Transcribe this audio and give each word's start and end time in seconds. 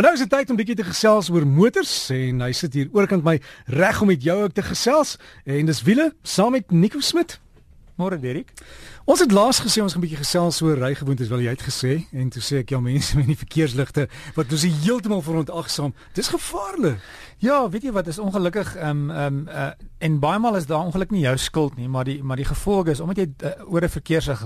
Maar 0.00 0.08
nou 0.08 0.20
is 0.20 0.28
dit 0.28 0.38
tyd 0.38 0.50
om 0.50 0.56
bietjie 0.56 0.74
te 0.78 0.84
gesels 0.86 1.26
oor 1.28 1.44
motors 1.44 1.90
en 2.14 2.38
hy 2.40 2.54
sit 2.56 2.72
hier 2.72 2.86
oorkant 2.96 3.20
my 3.20 3.34
reg 3.68 3.98
om 4.00 4.08
met 4.08 4.22
jou 4.24 4.38
ook 4.46 4.54
te 4.56 4.62
gesels 4.64 5.18
en 5.44 5.68
dis 5.68 5.80
wiele 5.84 6.06
saam 6.24 6.54
met 6.56 6.72
Nico 6.72 7.02
Smit. 7.04 7.34
Môre 8.00 8.16
Derek. 8.16 8.54
Ons 9.04 9.20
het 9.20 9.34
laas 9.36 9.60
gesê 9.60 9.82
ons 9.84 9.92
gaan 9.92 10.00
'n 10.00 10.06
bietjie 10.06 10.22
gesels 10.22 10.62
oor 10.64 10.80
rygewoontes 10.80 11.28
wil 11.28 11.44
jy 11.44 11.52
het 11.52 11.66
gesê 11.68 12.08
en 12.16 12.30
toe 12.32 12.40
sê 12.40 12.64
ek 12.64 12.70
ja 12.72 12.80
mense 12.80 13.16
met 13.16 13.26
die 13.26 13.36
verkeersligte 13.36 14.08
wat 14.34 14.48
dus 14.48 14.64
heeltemal 14.64 15.20
verontagsaam. 15.20 15.92
Dis 16.14 16.32
gevaarlik. 16.32 16.96
Ja, 17.36 17.68
weet 17.68 17.82
jy 17.82 17.92
wat 17.92 18.06
is 18.06 18.18
ongelukkig 18.18 18.76
ehm 18.76 18.88
um, 18.88 19.10
ehm 19.10 19.36
um, 19.36 19.48
uh, 19.48 19.70
en 20.00 20.18
baie 20.20 20.38
maal 20.40 20.56
is 20.56 20.66
daar 20.66 20.84
ongeluk 20.84 21.10
nie 21.12 21.22
jou 21.22 21.36
skuld 21.38 21.76
nie, 21.76 21.88
maar 21.88 22.04
die 22.08 22.22
maar 22.24 22.40
die 22.40 22.48
gevolg 22.48 22.88
is 22.92 23.00
omdat 23.04 23.18
jy 23.20 23.26
uh, 23.44 23.50
oor 23.68 23.84
'n 23.84 23.92
verkeerslig 23.92 24.42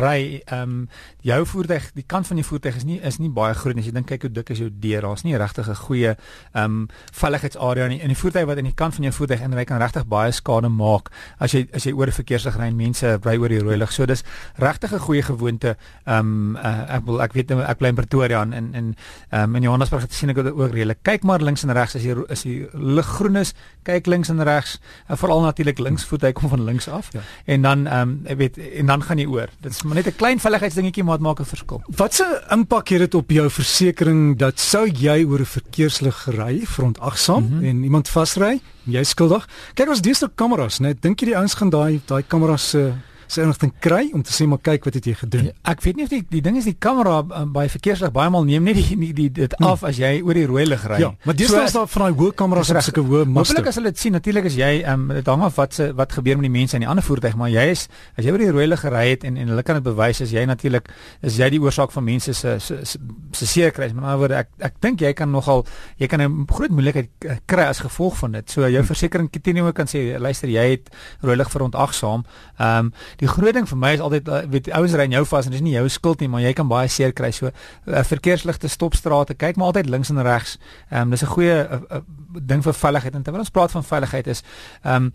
ry, 0.00 0.42
ehm 0.46 0.62
um, 0.62 0.88
jou 1.20 1.46
voertuig, 1.46 1.90
die 1.92 2.06
kant 2.06 2.26
van 2.26 2.36
die 2.36 2.44
voertuig 2.44 2.76
is 2.76 2.84
nie 2.84 3.00
is 3.00 3.18
nie 3.18 3.28
baie 3.28 3.54
groot 3.54 3.78
as 3.78 3.84
jy 3.84 3.92
dink 3.92 4.06
kyk 4.06 4.22
hoe 4.22 4.30
dik 4.32 4.50
is 4.50 4.58
jou 4.58 4.70
deur. 4.70 5.02
Daar's 5.02 5.24
nie 5.24 5.36
regtig 5.36 5.68
'n 5.68 5.74
goeie 5.74 6.16
ehm 6.54 6.64
um, 6.64 6.88
veiligheidsarea 7.12 7.86
nie. 7.88 8.00
En 8.00 8.08
die 8.08 8.16
voertuig 8.16 8.46
wat 8.46 8.56
aan 8.56 8.70
die 8.70 8.74
kant 8.74 8.94
van 8.94 9.04
jou 9.04 9.12
voertuig 9.12 9.40
inry 9.40 9.64
kan 9.64 9.78
regtig 9.78 10.06
baie 10.06 10.32
skade 10.32 10.68
maak 10.68 11.10
as 11.38 11.52
jy 11.52 11.68
as 11.72 11.84
jy 11.84 11.92
oor 11.92 12.06
'n 12.06 12.12
verkeerslig 12.12 12.56
ry 12.56 12.66
en 12.66 12.76
mense 12.76 13.18
ry 13.22 13.36
oor 13.36 13.48
die 13.48 13.60
rooi 13.60 13.76
lig. 13.76 13.92
So 13.92 14.06
dis 14.06 14.24
regtig 14.56 14.92
'n 14.92 14.98
goeie 14.98 15.22
gewoonte. 15.22 15.76
Ehm 16.06 16.18
um, 16.18 16.56
uh, 16.56 16.96
ek 16.96 17.04
wil 17.04 17.22
ek 17.22 17.32
weet 17.32 17.48
nou, 17.48 17.60
ek 17.60 17.78
bly 17.78 17.88
in 17.88 17.94
Pretoria 17.94 18.42
en 18.42 18.52
en 18.52 18.94
ehm 19.30 19.42
um, 19.42 19.56
in 19.56 19.62
Johannesburg 19.62 20.02
het 20.02 20.12
sien 20.12 20.30
ek 20.30 20.36
dit 20.36 20.52
ook 20.52 20.72
redelik. 20.72 20.98
Kyk 21.02 21.22
maar 21.22 21.40
links 21.40 21.62
en 21.64 21.72
regs 21.72 21.96
as 21.96 22.02
jy 22.02 22.16
is 22.28 22.42
die 22.42 22.68
liggroen 22.72 23.36
is, 23.36 23.54
kyk 23.82 24.06
links 24.06 24.28
en 24.28 24.42
regs, 24.42 24.78
en 25.06 25.18
veral 25.18 25.40
natuurlik 25.40 25.78
linksvoet, 25.78 26.22
hy 26.22 26.32
kom 26.32 26.48
van 26.48 26.64
links 26.64 26.88
af. 26.88 27.08
Ja. 27.12 27.20
En 27.44 27.62
dan 27.62 27.86
ehm 27.86 28.08
um, 28.08 28.20
ek 28.24 28.36
weet 28.38 28.58
en 28.58 28.86
dan 28.86 29.02
gaan 29.02 29.18
jy 29.18 29.26
oor. 29.26 29.48
Dit 29.60 29.72
is 29.72 29.82
maar 29.82 29.94
net 29.94 30.06
'n 30.06 30.16
klein 30.16 30.40
veiligheidsdingetjie 30.40 31.04
maar 31.04 31.18
dit 31.18 31.26
maak 31.26 31.40
'n 31.40 31.44
verskil. 31.44 31.82
Wat 31.96 32.14
se 32.14 32.44
impak 32.50 32.88
het 32.88 32.98
dit 32.98 33.14
op 33.14 33.30
jou 33.30 33.50
versekerings 33.50 34.38
dat 34.38 34.60
sou 34.60 34.88
jy 34.88 35.24
oor 35.24 35.40
'n 35.40 35.44
verkeerslig 35.44 36.26
ry, 36.26 36.60
verontagsaam 36.66 37.42
mm 37.42 37.48
-hmm. 37.48 37.64
en 37.64 37.82
iemand 37.82 38.08
vasry, 38.08 38.60
jy 38.84 39.02
skuldig? 39.02 39.48
Kyk 39.74 39.88
ons 39.88 40.00
deesdae 40.00 40.30
kameras, 40.34 40.78
net 40.78 41.02
dink 41.02 41.20
jy 41.20 41.26
die 41.26 41.36
ouens 41.36 41.54
gaan 41.54 41.70
daai 41.70 42.00
daai 42.06 42.22
kameras 42.26 42.74
uh, 42.74 42.92
se 43.34 43.42
inligting 43.42 43.72
kry 43.82 44.08
om 44.14 44.22
te 44.24 44.32
sê 44.34 44.46
maar 44.48 44.60
kyk 44.64 44.86
wat 44.88 44.98
het 44.98 45.08
jy 45.08 45.14
gedoen. 45.18 45.48
Ja, 45.50 45.54
ek 45.72 45.82
weet 45.84 45.98
nie 45.98 46.06
of 46.06 46.12
die 46.12 46.22
die 46.30 46.42
ding 46.44 46.58
is 46.60 46.68
die 46.68 46.76
kamera 46.86 47.18
um, 47.22 47.52
by 47.54 47.66
verkeerslig 47.72 48.12
baie 48.14 48.30
maal 48.32 48.46
neem 48.48 48.66
net 48.68 48.78
die, 48.78 48.98
die, 49.00 49.10
die 49.16 49.28
dit 49.40 49.56
hmm. 49.58 49.70
af 49.72 49.84
as 49.88 49.98
jy 50.00 50.12
oor 50.24 50.38
die 50.38 50.46
rooi 50.50 50.64
lig 50.68 50.84
ry. 50.90 51.00
Ja, 51.02 51.10
maar 51.26 51.38
dis 51.38 51.50
so, 51.52 51.62
is 51.62 51.74
daar 51.76 51.88
van 51.90 52.06
daai 52.06 52.18
hoë 52.20 52.36
kameras 52.38 52.72
op 52.72 52.80
sulke 52.86 53.04
hoë 53.04 53.24
maste. 53.24 53.54
Moontlik 53.54 53.70
as 53.70 53.80
hulle 53.80 53.92
dit 53.94 54.02
sien, 54.04 54.16
natuurlik 54.16 54.48
as 54.50 54.58
jy 54.58 54.70
um, 54.92 55.06
dit 55.14 55.30
hang 55.32 55.46
af 55.48 55.58
wat 55.60 55.78
se 55.78 55.88
wat 55.98 56.14
gebeur 56.16 56.40
met 56.40 56.48
die 56.48 56.54
mense 56.54 56.78
in 56.78 56.86
die 56.86 56.90
ander 56.90 57.06
voertuig, 57.06 57.36
maar 57.40 57.52
jy 57.52 57.66
is 57.74 57.86
as 58.14 58.26
jy 58.26 58.34
oor 58.34 58.44
die 58.44 58.52
rooi 58.54 58.66
lig 58.70 58.84
gery 58.84 59.04
het 59.10 59.26
en 59.28 59.40
en 59.40 59.52
hulle 59.54 59.66
kan 59.66 59.80
dit 59.80 59.86
bewys 59.86 60.22
as 60.24 60.34
jy 60.34 60.44
natuurlik 60.48 60.90
is 61.24 61.38
jy 61.40 61.50
die 61.56 61.62
oorsaak 61.62 61.92
van 61.94 62.06
mense 62.06 62.34
se 62.38 62.56
se 62.60 63.46
seer 63.46 63.74
kry. 63.74 63.90
Maar 63.94 64.10
nou 64.12 64.16
word 64.24 64.38
ek 64.44 64.52
ek 64.70 64.80
dink 64.84 65.02
jy 65.04 65.12
kan 65.16 65.32
nogal 65.32 65.64
jy 66.00 66.08
kan 66.10 66.22
'n 66.22 66.46
groot 66.50 66.70
moeilikheid 66.70 67.10
kry 67.50 67.68
as 67.68 67.82
gevolg 67.84 68.16
van 68.22 68.38
dit. 68.38 68.50
So 68.50 68.68
jou 68.68 68.80
hmm. 68.80 68.86
versekerings 68.86 69.72
kan 69.74 69.86
sê 69.90 70.18
luister 70.18 70.48
jy 70.48 70.64
het 70.76 70.90
rooi 71.22 71.36
lig 71.36 71.50
verontagsaam. 71.50 72.24
Ehm 72.58 72.86
um, 72.86 72.92
die 73.24 73.30
groot 73.30 73.56
ding 73.56 73.68
vir 73.68 73.80
my 73.80 73.92
is 73.96 74.02
altyd 74.04 74.28
uh, 74.28 74.42
weet 74.52 74.68
ouens 74.76 74.96
ry 74.98 75.06
jou 75.12 75.22
vas 75.30 75.48
en 75.48 75.54
dis 75.54 75.64
nie 75.64 75.74
jou 75.76 75.84
skuld 75.92 76.20
nie, 76.20 76.28
maar 76.28 76.44
jy 76.44 76.52
kan 76.56 76.68
baie 76.68 76.90
seer 76.92 77.14
kry. 77.16 77.30
So 77.32 77.50
uh, 77.50 78.02
verkeersligte, 78.04 78.68
stopstrate, 78.72 79.36
kyk 79.40 79.60
maar 79.60 79.72
altyd 79.72 79.88
links 79.92 80.12
en 80.12 80.20
regs. 80.24 80.58
Ehm 80.90 81.08
um, 81.08 81.14
dis 81.14 81.24
'n 81.24 81.32
goeie 81.32 81.56
uh, 81.64 81.80
uh, 81.90 82.02
ding 82.52 82.62
vir 82.64 82.74
veiligheid. 82.74 83.14
En 83.14 83.22
terwyl 83.22 83.44
ons 83.46 83.54
praat 83.54 83.70
van 83.70 83.84
veiligheid 83.84 84.26
is 84.26 84.42
ehm 84.82 84.94
um, 84.94 85.12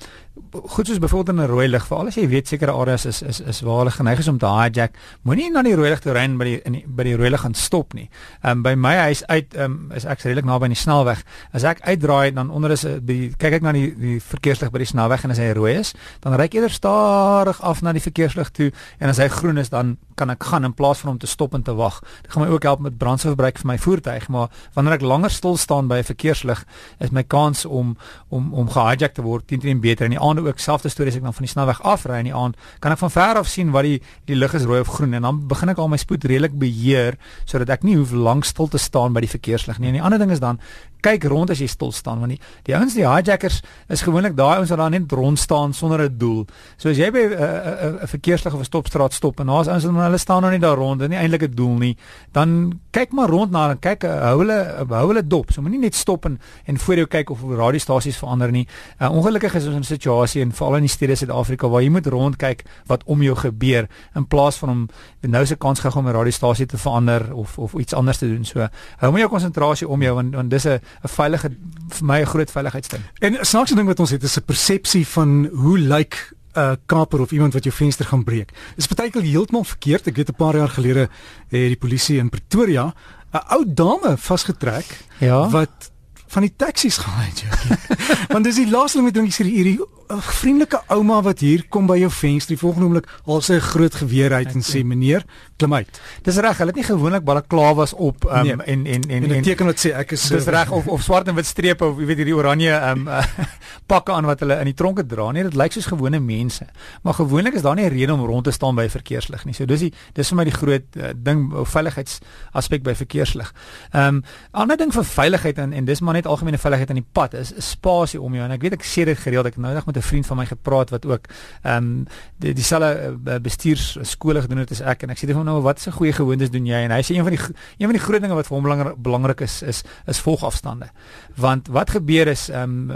goed 0.52 0.88
soos 0.88 1.00
byvoorbeeld 1.00 1.38
in 1.38 1.44
'n 1.44 1.48
rooi 1.48 1.68
lig, 1.68 1.86
veral 1.88 2.08
as 2.08 2.16
jy 2.16 2.28
weet 2.28 2.48
sekere 2.48 2.72
areas 2.72 3.06
is 3.06 3.22
is 3.22 3.40
is 3.40 3.62
waar 3.62 3.78
hulle 3.78 3.92
geneig 3.92 4.20
is 4.20 4.28
om 4.28 4.38
te 4.38 4.46
hijack, 4.46 4.98
moenie 5.22 5.52
na 5.52 5.62
die 5.62 5.76
rooi 5.76 5.90
lig 5.90 6.00
toe 6.00 6.14
ry 6.14 6.24
en 6.24 6.38
by 6.38 6.46
die 6.46 6.62
in 6.66 6.74
die, 6.74 6.84
by 6.88 7.04
die 7.04 7.16
rooi 7.16 7.30
lig 7.30 7.42
gaan 7.42 7.54
stop 7.54 7.94
nie. 7.94 8.10
Ehm 8.44 8.52
um, 8.52 8.62
by 8.64 8.76
my 8.76 8.96
huis 8.96 9.24
uit 9.28 9.54
ehm 9.54 9.72
um, 9.72 9.92
is 9.92 10.06
ek 10.06 10.22
redelik 10.22 10.46
naby 10.46 10.64
aan 10.64 10.76
die 10.76 10.82
snelweg. 10.82 11.24
As 11.54 11.64
ek 11.64 11.82
uitdraai 11.82 12.34
dan 12.34 12.50
onder 12.50 12.72
is 12.72 12.84
by 12.84 13.32
kyk 13.38 13.54
ek 13.54 13.62
na 13.62 13.72
die 13.72 13.96
die 13.96 14.20
verkeerslig 14.20 14.72
by 14.72 14.78
die 14.78 14.86
snelweg 14.86 15.24
en 15.24 15.32
as 15.32 15.38
hy 15.38 15.52
rooi 15.52 15.74
is, 15.80 15.94
dan 16.20 16.34
ry 16.34 16.44
ek 16.44 16.54
eerder 16.54 16.72
stadig 16.72 17.62
af 17.62 17.82
na 17.82 17.94
die 17.94 18.02
verkeerslig 18.02 18.50
toe 18.52 18.72
en 19.00 19.10
as 19.10 19.18
hy 19.18 19.28
groen 19.28 19.58
is 19.58 19.70
dan 19.70 19.98
kan 20.20 20.30
ek 20.34 20.44
gaan 20.44 20.68
in 20.68 20.74
plaas 20.76 21.00
van 21.00 21.14
om 21.14 21.18
te 21.18 21.28
stop 21.28 21.54
en 21.56 21.64
te 21.64 21.74
wag. 21.74 22.02
Dit 22.26 22.34
gaan 22.34 22.44
my 22.44 22.50
ook 22.52 22.64
help 22.68 22.80
met 22.84 22.98
brandstofverbruik 23.00 23.62
vir 23.62 23.68
my 23.72 23.78
voertuig, 23.80 24.28
maar 24.28 24.50
wanneer 24.76 24.98
ek 24.98 25.06
langer 25.08 25.32
stil 25.32 25.58
staan 25.58 25.88
by 25.88 26.00
'n 26.00 26.10
verkeerslig, 26.12 26.66
is 27.00 27.12
my 27.12 27.24
kans 27.24 27.66
om 27.66 27.98
om 28.30 28.54
om 28.54 28.70
gehijack 28.70 29.14
te 29.14 29.22
word 29.22 29.48
teen 29.48 29.60
teen 29.60 29.80
beter. 29.80 30.06
In 30.06 30.18
die 30.18 30.20
aande 30.30 30.46
ook 30.46 30.62
selfde 30.62 30.92
stories 30.94 31.18
ek 31.20 31.26
dan 31.26 31.34
van 31.34 31.48
die 31.48 31.52
snelweg 31.52 31.82
afry 31.82 32.20
in 32.24 32.30
die 32.30 32.36
aand, 32.36 32.58
kan 32.80 32.96
ek 32.96 33.02
van 33.02 33.14
ver 33.14 33.42
af 33.42 33.50
sien 33.52 33.74
wat 33.76 33.88
die 33.88 34.00
die 34.30 34.38
lig 34.38 34.54
is 34.54 34.68
rooi 34.70 34.80
of 34.84 34.94
groen 34.96 35.18
en 35.18 35.28
dan 35.28 35.42
begin 35.48 35.74
ek 35.74 35.82
al 35.82 35.90
my 35.92 35.98
spoed 35.98 36.26
redelik 36.30 36.56
beheer 36.60 37.18
sodat 37.46 37.70
ek 37.70 37.84
nie 37.84 37.98
hoef 37.98 38.14
lank 38.14 38.46
stil 38.46 38.70
te 38.70 38.78
staan 38.78 39.14
by 39.14 39.26
die 39.26 39.34
verkeerslig 39.34 39.80
nie. 39.80 39.90
En 39.90 40.00
die 40.00 40.06
ander 40.06 40.22
ding 40.22 40.32
is 40.32 40.44
dan 40.44 40.60
kyk 41.06 41.30
rond 41.32 41.52
as 41.54 41.62
jy 41.62 41.68
stil 41.72 41.94
staan 41.96 42.20
want 42.20 42.36
die 42.36 42.40
die 42.68 42.76
ouens 42.76 42.96
die 42.98 43.06
hijackers 43.08 43.62
is 43.92 44.04
gewoonlik 44.04 44.36
daai 44.36 44.60
ouens 44.60 44.72
wat 44.74 44.82
daar 44.82 44.92
net 44.92 45.12
rond 45.16 45.40
staan 45.40 45.74
sonder 45.74 46.04
'n 46.04 46.18
doel. 46.18 46.46
So 46.78 46.90
as 46.90 46.98
jy 46.98 47.12
by 47.12 47.20
'n 47.20 47.32
uh, 47.32 47.40
uh, 47.40 48.04
uh, 48.04 48.08
verkeerslig 48.08 48.54
of 48.54 48.60
'n 48.60 48.66
stopstraat 48.66 49.14
stop 49.14 49.40
en 49.40 49.48
daar's 49.48 49.68
ouens 49.68 49.86
wat 49.86 50.04
hulle 50.04 50.18
staan 50.18 50.42
nou 50.42 50.52
nie 50.52 50.60
daar 50.60 50.76
rond, 50.78 51.02
is 51.02 51.08
nie 51.08 51.18
eintlik 51.18 51.44
'n 51.44 51.56
doel 51.56 51.78
nie, 51.78 51.98
dan 52.32 52.80
kyk 52.92 53.12
maar 53.12 53.30
rond 53.30 53.52
na 53.52 53.70
en 53.72 53.80
kyk 53.80 54.04
uh, 54.04 54.22
hou 54.30 54.40
hulle 54.40 54.60
uh, 54.60 54.90
hou 54.90 55.08
hulle 55.08 55.28
dop. 55.28 55.52
So 55.52 55.62
moenie 55.62 55.80
net 55.80 55.96
stop 55.96 56.26
en 56.26 56.40
en 56.66 56.78
voor 56.78 56.96
jou 56.96 57.08
kyk 57.08 57.30
of 57.30 57.40
radiostasies 57.42 58.18
verander 58.18 58.52
nie. 58.52 58.68
Uh, 59.00 59.12
ongelukkig 59.12 59.56
is 59.56 59.66
ons 59.66 59.76
in 59.76 59.80
'n 59.80 59.84
situasie 59.84 60.19
en 60.26 60.52
veral 60.52 60.76
in 60.76 60.88
die 60.88 60.90
stede 60.90 61.16
Suid-Afrika 61.16 61.68
waar 61.68 61.82
jy 61.82 61.90
moet 61.90 62.08
rondkyk 62.08 62.64
wat 62.86 63.04
om 63.06 63.22
jou 63.22 63.36
gebeur 63.36 63.88
in 64.16 64.28
plaas 64.28 64.58
van 64.58 64.70
om 64.70 64.88
nou 65.22 65.46
se 65.46 65.56
kans 65.56 65.80
gehou 65.80 66.04
om 66.04 66.08
'n 66.10 66.14
radiostasie 66.14 66.66
te 66.66 66.78
verander 66.78 67.34
of 67.34 67.58
of 67.58 67.74
iets 67.74 67.94
anders 67.94 68.18
te 68.18 68.28
doen. 68.28 68.46
So 68.46 68.68
hou 68.98 69.12
maar 69.12 69.20
jou 69.20 69.30
konsentrasie 69.30 69.88
om 69.88 70.02
jou 70.02 70.16
want 70.16 70.36
want 70.36 70.50
dis 70.50 70.66
'n 70.66 70.80
'n 71.04 71.08
veilige 71.08 71.50
vir 71.90 72.06
my 72.06 72.20
'n 72.22 72.26
groot 72.26 72.52
veiligheidsding. 72.52 73.04
En 73.20 73.38
snaakse 73.42 73.76
ding 73.76 73.88
wat 73.88 74.00
ons 74.00 74.10
het 74.12 74.24
is 74.24 74.38
'n 74.38 74.46
persepsie 74.46 75.08
van 75.08 75.50
hoe 75.54 75.80
lyk 75.80 76.34
'n 76.54 76.60
uh, 76.60 76.72
kaper 76.86 77.22
of 77.22 77.32
iemand 77.32 77.54
wat 77.54 77.64
jou 77.64 77.76
venster 77.76 78.06
gaan 78.06 78.24
breek. 78.24 78.52
Dis 78.76 78.88
baie 78.88 79.10
keer 79.10 79.22
heeltemal 79.22 79.64
verkeerd. 79.64 80.08
Ek 80.08 80.16
weet 80.16 80.30
'n 80.30 80.36
paar 80.36 80.56
jaar 80.56 80.70
gelede 80.70 81.10
het 81.50 81.72
die 81.74 81.78
polisie 81.78 82.18
in 82.18 82.30
Pretoria 82.30 82.94
'n 83.34 83.46
ou 83.54 83.64
dame 83.66 84.18
vasgetrek 84.18 84.86
ja? 85.20 85.50
wat 85.50 85.92
van 86.28 86.46
die 86.46 86.54
taksies 86.56 86.98
gehaal 86.98 87.26
het. 87.26 87.44
Want 88.34 88.44
dis 88.44 88.56
die 88.56 88.70
laaste 88.70 88.98
ding 88.98 89.08
wat 89.10 89.18
dink 89.18 89.34
ek 89.34 89.46
hierdie 89.46 89.80
'n 90.10 90.22
vriendelike 90.22 90.80
ouma 90.90 91.20
wat 91.22 91.44
hier 91.46 91.62
kom 91.70 91.86
by 91.86 92.00
jou 92.02 92.10
venster, 92.10 92.56
die 92.56 92.60
volgende 92.60 92.88
oomblik 92.88 93.10
al 93.30 93.44
sy 93.46 93.60
groot 93.62 93.94
geweer 93.94 94.34
uit 94.34 94.56
en 94.58 94.64
sê 94.66 94.82
meneer, 94.82 95.22
klim 95.62 95.76
uit. 95.76 96.00
Dis 96.26 96.40
reg, 96.42 96.58
hulle 96.58 96.74
het 96.74 96.80
nie 96.80 96.86
gewoonlik 96.88 97.26
balaklavas 97.28 97.94
op 97.94 98.26
um, 98.26 98.48
nee. 98.48 98.56
en 98.74 98.86
en 98.90 99.04
en 99.06 99.28
en 99.28 99.36
'n 99.38 99.44
teken 99.46 99.70
wat 99.70 99.78
sê 99.78 99.94
ek 99.94 100.16
is 100.18 100.24
Dis 100.30 100.48
reg 100.50 100.72
of 100.72 100.88
of 100.88 101.04
swart 101.06 101.28
en 101.28 101.36
wit 101.36 101.46
strepe 101.46 101.86
of 101.86 102.00
jy 102.00 102.08
weet 102.10 102.18
hierdie 102.24 102.36
oranje 102.36 102.74
um 102.90 103.08
uh, 103.08 103.22
pakke 103.92 104.12
aan 104.12 104.26
wat 104.26 104.40
hulle 104.40 104.58
in 104.60 104.66
die 104.72 104.74
tronke 104.74 105.06
dra 105.06 105.32
nie. 105.32 105.44
Dit 105.44 105.56
lyk 105.56 105.72
soos 105.72 105.86
gewone 105.86 106.20
mense. 106.20 106.66
Maar 107.04 107.14
gewoonlik 107.14 107.54
is 107.54 107.62
daar 107.62 107.76
nie 107.76 107.86
'n 107.86 107.94
rede 107.94 108.14
om 108.14 108.26
rond 108.26 108.44
te 108.44 108.52
staan 108.52 108.76
by 108.76 108.84
'n 108.84 108.90
verkeerslig 108.90 109.46
nie. 109.46 109.54
So 109.54 109.66
dis 109.66 109.80
die 109.80 109.94
dis 110.14 110.30
vir 110.30 110.38
my 110.38 110.44
die 110.44 110.58
groot 110.58 110.96
uh, 110.98 111.14
ding 111.16 111.54
of 111.54 111.70
veiligheidsaspek 111.70 112.82
by 112.84 112.96
verkeerslig. 112.96 113.54
Um 113.94 114.24
ander 114.52 114.78
ding 114.78 114.94
vir 114.94 115.04
veiligheid 115.04 115.58
en 115.58 115.74
en 115.74 115.86
dis 115.86 116.02
maar 116.02 116.14
net 116.14 116.26
algemene 116.26 116.58
veiligheid 116.58 116.90
aan 116.90 117.04
die 117.04 117.12
pad 117.14 117.34
is, 117.34 117.52
is 117.52 117.70
spasie 117.70 118.22
om 118.22 118.34
jou 118.34 118.46
en 118.46 118.52
ek 118.52 118.62
weet 118.62 118.74
ek 118.74 118.84
sê 118.84 119.06
dit 119.06 119.18
gereeld 119.18 119.46
ek 119.46 119.58
nou 119.58 119.74
net 119.74 119.86
met 119.86 119.99
'n 120.00 120.08
vriend 120.10 120.26
van 120.26 120.38
my 120.38 120.46
gepraat 120.46 120.90
wat 120.90 121.06
ook 121.06 121.28
ehm 121.64 121.76
um, 121.78 122.08
die 122.40 122.54
dieselfde 122.54 123.18
uh, 123.28 123.40
bestuursskole 123.44 124.42
gedoen 124.42 124.64
het 124.64 124.72
as 124.72 124.82
ek 124.82 125.04
en 125.04 125.10
ek 125.14 125.20
sê 125.20 125.28
vir 125.28 125.36
hom 125.36 125.46
nou 125.46 125.62
wat 125.62 125.80
se 125.80 125.92
goeie 125.92 126.14
gewoontes 126.16 126.52
doen 126.52 126.66
jy 126.66 126.82
en 126.88 126.92
hy 126.96 127.02
sê 127.04 127.16
een 127.16 127.28
van 127.28 127.36
die 127.36 127.42
een 127.78 127.88
van 127.90 127.98
die 127.98 128.04
groot 128.06 128.22
dinge 128.22 128.38
wat 128.38 128.48
vir 128.48 128.58
hom 128.58 128.96
belangrik 129.04 129.42
is 129.42 129.62
is 129.62 129.84
is 130.08 130.20
volgafstande. 130.20 130.90
Want 131.36 131.68
wat 131.68 131.90
gebeur 131.90 132.28
is 132.28 132.50
ehm 132.50 132.90
um, 132.90 132.96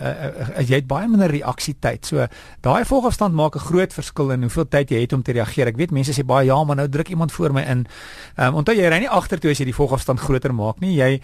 jy 0.59 0.75
het 0.79 0.87
baie 0.87 1.07
minder 1.07 1.29
reaksietyd. 1.29 2.05
So 2.05 2.27
daai 2.61 2.85
volgafstand 2.85 3.33
maak 3.33 3.55
'n 3.55 3.67
groot 3.69 3.93
verskil 3.93 4.31
in 4.31 4.41
hoeveel 4.41 4.67
tyd 4.67 4.89
jy 4.89 5.01
het 5.01 5.13
om 5.13 5.21
te 5.21 5.31
reageer. 5.31 5.67
Ek 5.67 5.77
weet 5.77 5.91
mense 5.91 6.13
sê 6.13 6.25
baie 6.25 6.45
ja, 6.45 6.63
maar 6.63 6.75
nou 6.75 6.89
druk 6.89 7.09
iemand 7.09 7.31
voor 7.31 7.53
my 7.53 7.61
in. 7.61 7.85
Ehm 8.35 8.47
um, 8.47 8.55
onthou 8.55 8.75
jy 8.75 8.87
ry 8.89 8.99
nie 8.99 9.09
agtertoe 9.09 9.51
as 9.51 9.59
jy 9.59 9.65
die 9.65 9.75
volgafstand 9.75 10.19
groter 10.19 10.53
maak 10.53 10.79
nie. 10.79 10.95
Jy 10.95 11.21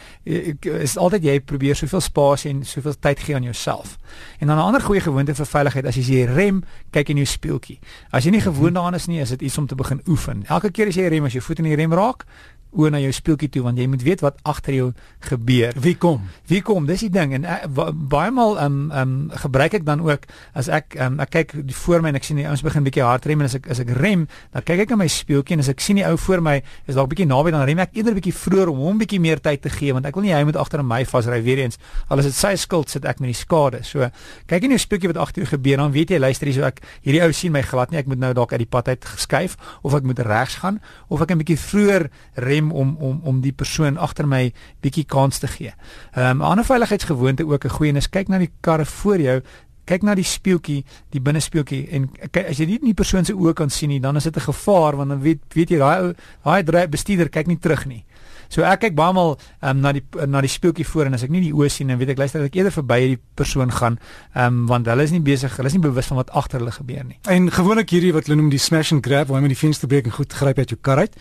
is 0.79 0.97
altyd 0.97 1.23
jy 1.23 1.39
probeer 1.39 1.75
soveel 1.75 2.01
spasie 2.01 2.51
en 2.51 2.65
soveel 2.65 2.95
tyd 2.99 3.19
gee 3.19 3.35
aan 3.35 3.43
jouself. 3.43 3.97
En 4.39 4.47
dan 4.47 4.57
'n 4.57 4.61
ander 4.61 4.81
goeie 4.81 5.01
gewoonte 5.01 5.35
vir 5.35 5.45
veiligheid 5.69 5.87
as 5.89 6.09
jy 6.09 6.25
rem, 6.27 6.63
kyk 6.93 7.11
in 7.13 7.21
jou 7.21 7.29
spieeltjie. 7.29 7.79
As 8.11 8.25
jy 8.25 8.33
nie 8.33 8.43
gewoond 8.43 8.77
daaraan 8.77 8.97
is 8.97 9.07
nie, 9.07 9.21
is 9.21 9.33
dit 9.35 9.47
iets 9.47 9.57
om 9.57 9.67
te 9.67 9.75
begin 9.75 10.01
oefen. 10.07 10.45
Elke 10.49 10.71
keer 10.71 10.89
as 10.89 10.97
jy 10.97 11.07
rem, 11.09 11.25
as 11.25 11.35
jy 11.35 11.41
voet 11.41 11.59
in 11.59 11.69
die 11.69 11.77
rem 11.77 11.93
raak, 11.93 12.25
oor 12.71 12.91
na 12.93 12.99
jou 13.01 13.11
speeltjie 13.15 13.49
toe 13.49 13.63
want 13.65 13.79
jy 13.79 13.87
moet 13.89 14.03
weet 14.05 14.21
wat 14.21 14.37
agter 14.47 14.75
jou 14.75 14.87
gebeur. 15.25 15.73
Wie 15.81 15.95
kom? 15.97 16.27
Wie 16.49 16.61
kom? 16.65 16.85
Dis 16.89 17.03
die 17.05 17.11
ding 17.13 17.33
en 17.37 17.47
uh, 17.47 17.89
baie 17.93 18.31
maal 18.33 18.57
ehm 18.59 18.65
um, 18.65 18.91
ehm 18.91 19.15
um, 19.15 19.37
gebruik 19.43 19.79
ek 19.79 19.85
dan 19.87 20.03
ook 20.05 20.27
as 20.53 20.69
ek 20.69 20.95
ehm 20.97 21.17
um, 21.17 21.23
ek 21.25 21.33
kyk 21.33 21.55
voor 21.81 22.03
my 22.05 22.13
en 22.13 22.19
ek 22.19 22.27
sien 22.27 22.39
die 22.39 22.47
ouens 22.47 22.63
begin 22.65 22.85
bietjie 22.85 23.05
hard 23.05 23.25
rem 23.29 23.41
en 23.41 23.49
as 23.49 23.57
ek 23.57 23.69
as 23.73 23.81
ek 23.81 23.93
rem, 23.97 24.27
dan 24.53 24.65
kyk 24.65 24.85
ek 24.85 24.93
in 24.95 25.01
my 25.01 25.07
speeltjie 25.09 25.57
en 25.57 25.65
as 25.65 25.71
ek 25.73 25.81
sien 25.83 25.99
die 25.99 26.05
ou 26.05 26.15
voor 26.17 26.43
my 26.45 26.55
is 26.85 26.97
dalk 26.97 27.09
bietjie 27.13 27.27
naby 27.29 27.53
dan 27.55 27.65
rem 27.67 27.81
ek 27.85 27.97
eerder 27.97 28.17
bietjie 28.17 28.35
vroeër 28.37 28.73
om 28.73 28.83
hom 28.85 29.01
bietjie 29.01 29.21
meer 29.23 29.41
tyd 29.41 29.63
te 29.65 29.73
gee 29.73 29.95
want 29.95 30.05
ek 30.05 30.17
wil 30.17 30.27
nie 30.27 30.35
hy 30.35 30.43
moet 30.47 30.59
agter 30.59 30.83
my 30.85 31.01
vasry 31.09 31.41
weer 31.45 31.63
eens. 31.65 31.79
Al 32.09 32.21
is 32.21 32.29
dit 32.29 32.37
sy 32.37 32.53
skuld 32.59 32.89
sit 32.93 33.05
ek 33.05 33.19
met 33.23 33.33
die 33.33 33.39
skade. 33.39 33.81
So 33.87 34.09
kyk 34.49 34.69
in 34.69 34.77
jou 34.77 34.81
speeltjie 34.81 35.13
wat 35.13 35.21
agter 35.25 35.43
jou 35.43 35.49
gebeur 35.55 35.81
dan 35.81 35.93
weet 35.95 36.13
jy 36.13 36.21
luister 36.21 36.49
hier 36.49 36.61
so 36.61 36.69
ek 36.69 36.83
hierdie 37.05 37.23
ou 37.25 37.33
sien 37.33 37.53
my 37.55 37.63
glad 37.65 37.91
nie 37.91 38.01
ek 38.01 38.09
moet 38.11 38.21
nou 38.21 38.33
dalk 38.37 38.53
uit 38.53 38.61
die 38.63 38.69
pad 38.69 38.93
uit 38.93 39.09
geskuif 39.15 39.57
of 39.81 39.97
ek 39.97 40.05
moet 40.05 40.21
regs 40.25 40.59
gaan 40.61 40.79
of 41.09 41.21
ek 41.21 41.31
'n 41.33 41.41
bietjie 41.41 41.57
vroeër 41.57 42.09
rem 42.35 42.58
rem 42.59 42.71
om 42.71 42.95
om 42.99 43.21
om 43.23 43.41
die 43.41 43.53
persoon 43.53 43.97
agter 43.97 44.27
my 44.27 44.51
bietjie 44.83 45.05
kans 45.05 45.39
te 45.39 45.47
gee. 45.47 45.73
Ehm 46.13 46.29
um, 46.29 46.37
'n 46.37 46.51
ander 46.51 46.65
veiligheidsgewoonte 46.65 47.47
ook 47.47 47.65
'n 47.65 47.69
goeie 47.69 47.95
is 47.95 48.09
kyk 48.09 48.27
na 48.27 48.37
die 48.37 48.51
karre 48.61 48.85
voor 48.85 49.19
jou 49.19 49.41
kyk 49.85 50.03
na 50.03 50.15
die 50.15 50.23
speeltjie, 50.23 50.83
die 51.09 51.21
binnespeeltjie 51.21 51.87
en 51.91 52.09
kyk 52.31 52.49
as 52.49 52.59
jy 52.59 52.65
nie 52.65 52.79
die 52.79 52.93
persoon 52.93 53.25
se 53.25 53.33
oë 53.33 53.53
kan 53.53 53.69
sien 53.69 53.89
nie, 53.89 53.99
dan 53.99 54.15
is 54.15 54.23
dit 54.23 54.37
'n 54.37 54.51
gevaar 54.51 54.95
want 54.97 55.09
dan 55.09 55.21
weet 55.21 55.39
weet 55.53 55.69
jy 55.69 55.77
daai 55.77 56.13
daai 56.43 56.63
daai 56.63 56.87
bestuurder 56.87 57.29
kyk 57.29 57.47
nie 57.47 57.57
terug 57.57 57.85
nie. 57.85 58.03
So 58.49 58.65
ek 58.65 58.81
kyk 58.85 58.95
baie 58.97 59.13
maal 59.13 59.35
um, 59.61 59.81
na 59.83 59.93
die 59.93 60.03
na 60.27 60.41
die 60.41 60.51
speeltjie 60.51 60.87
voor 60.89 61.09
en 61.09 61.17
as 61.17 61.23
ek 61.25 61.33
nie 61.33 61.43
die 61.45 61.53
oë 61.53 61.69
sien 61.73 61.91
dan 61.91 61.99
weet 62.01 62.15
ek 62.15 62.21
luister 62.23 62.43
ek 62.45 62.57
eerder 62.57 62.73
verby 62.73 62.97
hierdie 63.03 63.19
persoon 63.37 63.73
gaan 63.73 63.99
um, 64.33 64.63
want 64.69 64.89
hulle 64.89 65.05
is 65.05 65.13
nie 65.13 65.21
besig, 65.23 65.53
hulle 65.59 65.69
is 65.69 65.77
nie 65.77 65.83
bewus 65.83 66.09
van 66.09 66.21
wat 66.21 66.33
agter 66.33 66.63
hulle 66.63 66.73
gebeur 66.73 67.05
nie. 67.05 67.19
En 67.29 67.49
gewoonlik 67.53 67.93
hierdie 67.93 68.13
wat 68.15 68.27
hulle 68.27 68.39
noem 68.41 68.51
die 68.53 68.61
smash 68.61 68.93
and 68.95 69.05
grab 69.05 69.29
waar 69.29 69.39
jy 69.39 69.47
met 69.47 69.55
die 69.55 69.61
venster 69.61 69.91
breek 69.91 70.09
en 70.09 70.17
goed 70.17 70.33
gryp 70.33 70.61
uit 70.63 70.73
jou 70.73 70.79
kar 70.81 71.05
uit. 71.05 71.19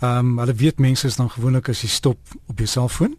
Ehm 0.00 0.32
um, 0.32 0.38
hulle 0.40 0.56
weet 0.56 0.80
mense 0.80 1.06
is 1.06 1.20
dan 1.20 1.28
gewoonlik 1.28 1.68
as 1.68 1.84
jy 1.84 1.92
stop 1.92 2.38
op 2.48 2.56
jou 2.64 2.68
selfoon 2.68 3.18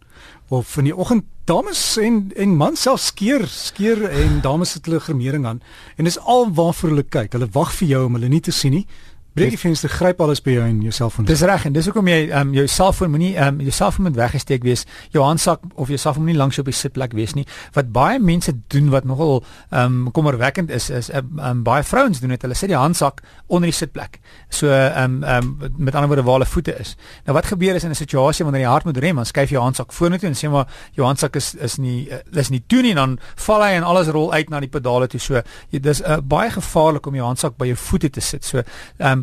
of 0.52 0.74
in 0.76 0.90
die 0.90 0.96
oggend 0.96 1.24
dames 1.48 1.80
en 2.02 2.32
en 2.36 2.56
man 2.58 2.76
self 2.76 3.00
skeer 3.00 3.46
skeer 3.48 4.02
en 4.10 4.40
dames 4.42 4.74
het 4.74 4.86
hulle 4.86 5.00
gremering 5.00 5.46
aan 5.46 5.62
en 5.96 6.10
dis 6.10 6.18
al 6.18 6.50
waarvoor 6.50 6.90
hulle 6.90 7.06
kyk. 7.06 7.32
Hulle 7.38 7.48
wag 7.54 7.72
vir 7.78 7.88
jou 7.94 8.04
om 8.06 8.18
hulle 8.18 8.30
nie 8.30 8.42
te 8.42 8.54
sien 8.54 8.74
nie. 8.74 8.86
Breek 9.32 9.54
die 9.54 9.56
venster, 9.56 9.88
gryp 9.88 10.18
alles 10.20 10.42
by 10.44 10.52
jou 10.58 10.64
en 10.68 10.80
jou 10.84 10.90
selfoon. 10.92 11.24
Dis 11.24 11.40
reg 11.48 11.62
en 11.64 11.72
dis 11.72 11.86
hoekom 11.88 12.08
jy 12.10 12.16
ehm 12.26 12.50
um, 12.50 12.56
jou 12.58 12.66
selfoon 12.68 13.08
moenie 13.14 13.30
ehm 13.32 13.54
um, 13.54 13.60
jou 13.64 13.72
selfoon 13.72 14.04
moet 14.04 14.16
weggesteek 14.18 14.64
wees. 14.66 14.82
Jou 15.14 15.22
handsak 15.24 15.62
of 15.80 15.88
jou 15.88 15.96
selfoon 15.96 16.26
moenie 16.26 16.36
langs 16.36 16.58
op 16.60 16.66
die 16.68 16.74
sitplek 16.76 17.14
wees 17.16 17.32
nie. 17.32 17.46
Wat 17.72 17.88
baie 17.94 18.18
mense 18.20 18.52
doen 18.74 18.90
wat 18.92 19.08
nogal 19.08 19.40
ehm 19.70 20.02
um, 20.02 20.10
kommerwekkend 20.12 20.68
is 20.70 20.90
is 20.90 21.08
ehm 21.08 21.38
um, 21.40 21.62
baie 21.64 21.80
vrouens 21.82 22.20
doen 22.20 22.34
dit. 22.34 22.44
Hulle 22.44 22.58
sit 22.60 22.68
die 22.68 22.76
handsak 22.76 23.22
onder 23.46 23.72
die 23.72 23.76
sitplek. 23.76 24.18
So 24.50 24.68
ehm 24.68 25.16
um, 25.16 25.24
ehm 25.24 25.48
um, 25.62 25.72
met 25.78 25.94
ander 25.94 26.12
woorde 26.12 26.26
waar 26.28 26.38
hulle 26.42 26.50
voete 26.52 26.76
is. 26.76 26.92
Nou 27.24 27.36
wat 27.36 27.48
gebeur 27.48 27.74
is 27.80 27.88
in 27.88 27.90
'n 27.90 27.94
situasie 28.02 28.44
wanneer 28.44 28.62
jy 28.66 28.68
hard 28.68 28.84
moet 28.84 28.96
rem, 28.96 29.16
dan 29.16 29.26
skuif 29.26 29.48
jy 29.48 29.56
jou 29.56 29.64
handsak 29.64 29.92
vorentoe 29.92 30.28
en 30.28 30.36
sê 30.36 30.50
maar 30.50 30.68
jou 30.92 31.06
handsak 31.06 31.36
is 31.36 31.54
is 31.54 31.78
nie 31.78 32.10
uh, 32.10 32.20
is 32.36 32.50
nie 32.50 32.62
toe 32.66 32.82
nie 32.82 32.94
dan 32.94 33.18
val 33.36 33.62
hy 33.62 33.72
en 33.80 33.82
alles 33.82 34.08
rol 34.08 34.32
uit 34.32 34.50
na 34.50 34.60
die 34.60 34.68
pedale 34.68 35.06
toe. 35.08 35.20
So 35.20 35.42
jy 35.70 35.80
dis 35.80 36.02
uh, 36.02 36.20
baie 36.20 36.50
gevaarlik 36.50 37.06
om 37.06 37.14
jou 37.14 37.24
handsak 37.24 37.56
by 37.56 37.66
jou 37.66 37.76
voete 37.76 38.10
te 38.10 38.20
sit. 38.20 38.44
So 38.44 38.62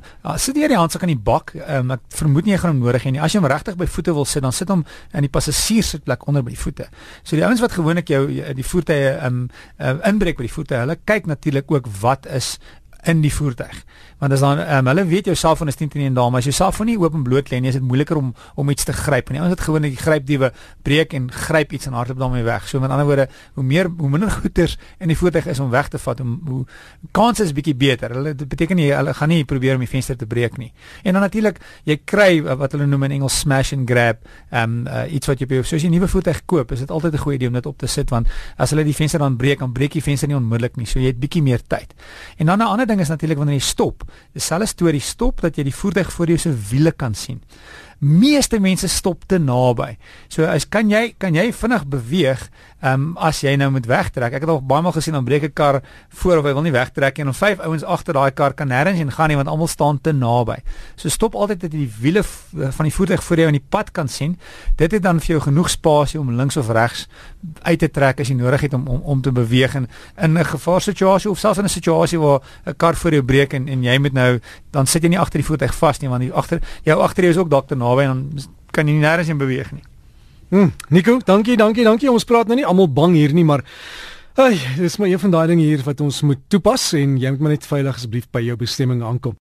ehm 0.01 0.33
um, 0.33 0.37
sit 0.39 0.57
jy 0.57 0.69
die 0.71 0.79
handsak 0.79 1.05
in 1.07 1.13
die 1.13 1.23
bak. 1.29 1.53
Um, 1.67 1.93
ek 1.95 2.03
vermoed 2.15 2.47
nie 2.47 2.55
jy 2.55 2.61
gaan 2.63 2.75
hom 2.75 2.83
nodig 2.85 3.05
hê 3.05 3.13
nie. 3.13 3.21
As 3.23 3.33
jy 3.33 3.41
hom 3.41 3.49
regtig 3.51 3.77
by 3.79 3.87
voete 3.89 4.15
wil 4.15 4.27
sit, 4.29 4.43
dan 4.45 4.55
sit 4.55 4.69
hom 4.69 4.85
in 5.13 5.25
die 5.25 5.31
passasierssitplek 5.31 6.27
onder 6.27 6.45
by 6.45 6.53
die 6.55 6.61
voete. 6.61 6.89
So 7.23 7.39
die 7.39 7.45
ouens 7.45 7.63
wat 7.63 7.75
gewoonlik 7.77 8.11
jou 8.11 8.23
die 8.57 8.65
voertuie 8.65 9.13
um, 9.25 9.47
uh, 9.77 9.95
inbreek 10.09 10.39
by 10.39 10.47
die 10.47 10.53
voete, 10.53 10.79
hulle 10.83 10.99
kyk 11.09 11.29
natuurlik 11.29 11.71
ook 11.71 11.89
wat 12.01 12.29
is 12.29 12.57
in 13.03 13.21
die 13.21 13.33
voertuig. 13.33 13.83
Want 14.19 14.33
as 14.35 14.41
dan 14.43 14.59
um, 14.59 14.87
hulle 14.91 15.05
weet 15.07 15.29
jou 15.29 15.35
selfoon 15.37 15.67
is 15.71 15.77
nie 15.79 15.87
teen 15.87 16.11
'n 16.11 16.13
dame, 16.13 16.37
as 16.37 16.43
jou 16.43 16.53
selfoon 16.53 16.85
nie 16.85 16.97
oop 16.99 17.13
en 17.13 17.23
bloot 17.23 17.49
lê 17.49 17.59
nie, 17.59 17.69
is 17.69 17.75
dit 17.75 17.83
moeiliker 17.83 18.17
om 18.17 18.33
om 18.55 18.69
iets 18.69 18.83
te 18.83 18.93
gryp. 18.93 19.29
En 19.29 19.33
die 19.33 19.41
ouens 19.41 19.55
het 19.55 19.63
gewoonlik 19.63 19.99
gryp 19.99 20.25
diewe, 20.25 20.51
breek 20.83 21.13
en 21.13 21.31
gryp 21.31 21.71
iets 21.71 21.85
en 21.85 21.93
hardloop 21.93 22.19
daarmee 22.19 22.43
weg. 22.43 22.67
So 22.67 22.79
met 22.79 22.89
ander 22.89 23.05
woorde, 23.05 23.29
hoe 23.53 23.63
meer 23.63 23.87
hoe 23.97 24.09
minder 24.09 24.31
goeders 24.41 24.77
in 24.99 25.07
die 25.07 25.17
voertuig 25.17 25.47
is 25.47 25.59
om 25.59 25.69
weg 25.69 25.87
te 25.87 25.97
vat, 25.97 26.19
hoe, 26.19 26.37
hoe 26.45 26.65
kans 27.11 27.39
is 27.39 27.53
bietjie 27.53 27.75
beter. 27.75 28.11
Hulle 28.13 28.35
dit 28.35 28.47
beteken 28.47 28.75
nie 28.75 28.91
hulle 28.91 29.13
gaan 29.13 29.29
nie 29.29 29.45
probeer 29.45 29.73
om 29.73 29.79
die 29.79 29.89
venster 29.89 30.17
te 30.17 30.27
breek 30.27 30.57
nie. 30.57 30.73
En 31.03 31.13
dan 31.13 31.21
natuurlik, 31.21 31.59
jy 31.83 31.99
kry 32.03 32.41
wat 32.43 32.71
hulle 32.75 32.85
noem 32.85 33.03
in 33.03 33.11
Engels 33.11 33.39
smash 33.39 33.73
and 33.73 33.89
grab, 33.89 34.25
ehm 34.51 34.63
um, 34.63 34.87
uh, 34.87 35.05
iets 35.13 35.27
wat 35.27 35.39
jy 35.39 35.47
op 35.59 35.65
soos 35.65 35.81
jy 35.81 35.87
'n 35.87 35.95
nuwe 35.95 36.07
voertuig 36.07 36.45
koop, 36.45 36.71
is 36.71 36.79
dit 36.79 36.91
altyd 36.91 37.13
'n 37.13 37.17
goeie 37.17 37.37
idee 37.37 37.47
om 37.47 37.53
dit 37.53 37.65
op 37.65 37.77
te 37.77 37.87
sit 37.87 38.09
want 38.09 38.27
as 38.57 38.69
hulle 38.69 38.83
die 38.83 38.95
venster 38.95 39.19
dan 39.19 39.37
breek, 39.37 39.59
dan 39.59 39.71
breek 39.71 39.91
die 39.91 40.03
venster 40.03 40.27
nie 40.27 40.35
onmiddellik 40.35 40.75
nie. 40.75 40.85
So 40.85 40.99
jy 40.99 41.05
het 41.05 41.19
bietjie 41.19 41.41
meer 41.41 41.61
tyd. 41.67 41.93
En 42.37 42.45
dan 42.45 42.59
'n 42.59 42.67
ander 42.67 42.88
ding 42.89 43.01
is 43.03 43.11
natuurlik 43.11 43.39
wanneer 43.39 43.59
jy 43.59 43.65
stop. 43.69 44.03
Dieselfde 44.35 44.69
storie 44.69 45.03
stop 45.03 45.41
dat 45.45 45.57
jy 45.57 45.67
die 45.69 45.75
voertuig 45.75 46.11
voor 46.15 46.33
jou 46.33 46.39
se 46.41 46.53
wiele 46.71 46.91
kan 46.91 47.15
sien. 47.15 47.41
Meeste 47.99 48.59
mense 48.59 48.87
stop 48.87 49.25
te 49.27 49.39
naby. 49.39 49.97
So 50.27 50.45
as 50.45 50.67
kan 50.69 50.89
jy 50.89 51.13
kan 51.17 51.35
jy 51.35 51.51
vinnig 51.53 51.85
beweeg 51.85 52.49
um, 52.81 53.11
as 53.19 53.41
jy 53.43 53.55
nou 53.59 53.69
moet 53.75 53.87
wegtrek. 53.89 54.33
Ek 54.37 54.45
het 54.45 54.51
al 54.51 54.61
baie 54.63 54.83
maal 54.85 54.95
gesien 54.95 55.13
dan 55.17 55.25
breek 55.25 55.43
'n 55.43 55.53
kar 55.53 55.81
voor 56.21 56.37
of 56.37 56.45
hy 56.45 56.53
wil 56.53 56.63
nie 56.63 56.71
wegtrek 56.71 57.17
nie 57.17 57.25
en 57.25 57.31
dan 57.31 57.39
vyf 57.39 57.59
ouens 57.59 57.83
agter 57.83 58.13
daai 58.13 58.31
kar 58.31 58.53
kan 58.53 58.67
nêrens 58.67 58.99
en 58.99 59.11
gaan 59.11 59.27
nie 59.27 59.35
want 59.35 59.47
almal 59.47 59.67
staan 59.67 60.01
te 60.01 60.11
naby. 60.11 60.57
So 60.95 61.09
stop 61.09 61.35
altyd 61.35 61.59
dat 61.61 61.73
jy 61.73 61.79
die 61.79 61.93
wiele 61.99 62.23
van 62.23 62.85
die 62.85 62.93
voertuig 62.93 63.23
voor 63.23 63.37
jou 63.37 63.47
in 63.47 63.59
die 63.59 63.67
pad 63.69 63.91
kan 63.91 64.07
sien. 64.07 64.37
Dit 64.75 64.91
het 64.91 65.03
dan 65.03 65.19
vir 65.19 65.27
jou 65.27 65.41
genoeg 65.41 65.69
spasie 65.69 66.19
om 66.19 66.31
links 66.31 66.57
of 66.57 66.69
regs 66.69 67.07
uit 67.63 67.79
te 67.79 67.89
trek 67.89 68.19
as 68.19 68.27
jy 68.27 68.35
nodig 68.35 68.61
het 68.61 68.73
om 68.73 68.87
om 68.87 69.01
om 69.01 69.21
te 69.21 69.31
beweeg 69.31 69.75
en 69.75 69.87
in 70.17 70.37
'n 70.37 70.45
gevaarsituasie 70.45 71.29
of 71.29 71.39
selfs 71.39 71.59
in 71.59 71.65
'n 71.65 71.69
situasie 71.69 72.19
waar 72.19 72.39
'n 72.65 72.75
kar 72.77 72.95
voor 72.95 73.11
jou 73.11 73.23
breek 73.23 73.53
en 73.53 73.67
en 73.67 73.83
jy 73.83 73.97
moet 73.97 74.13
nou 74.13 74.39
dan 74.71 74.85
sit 74.85 75.03
jy 75.03 75.09
nie 75.09 75.19
agter 75.19 75.39
die 75.39 75.47
voertuig 75.47 75.75
vas 75.75 75.99
nie 75.99 76.09
want 76.09 76.21
die 76.21 76.33
agter 76.33 76.61
jou 76.83 77.01
agter 77.01 77.23
jou 77.23 77.31
is 77.31 77.37
ook 77.37 77.49
dalk 77.49 77.67
te 77.67 77.75
naby 77.75 77.88
en 77.97 78.29
dan 78.29 78.45
kan 78.75 78.87
jy 78.87 78.99
nêrens 79.01 79.31
in 79.33 79.41
beweeg 79.41 79.71
nie. 79.73 79.83
Hm, 80.49 80.69
Nico, 80.89 81.17
dankie, 81.25 81.57
dankie, 81.57 81.83
dankie. 81.85 82.11
Ons 82.11 82.25
praat 82.25 82.49
nou 82.49 82.57
nie 82.57 82.65
almal 82.65 82.89
bang 82.89 83.17
hier 83.17 83.33
nie, 83.33 83.45
maar 83.45 83.63
hey, 84.37 84.57
dis 84.77 84.97
maar 84.97 85.09
een 85.09 85.19
van 85.19 85.33
daai 85.33 85.47
dinge 85.47 85.65
hier 85.65 85.81
wat 85.85 86.01
ons 86.01 86.21
moet 86.21 86.41
toepas 86.47 86.91
en 86.93 87.17
jy 87.17 87.33
moet 87.33 87.45
maar 87.45 87.57
net 87.57 87.69
veilig 87.69 87.95
asseblief 87.95 88.29
by 88.33 88.45
jou 88.45 88.57
bestemming 88.57 89.03
aankom. 89.03 89.39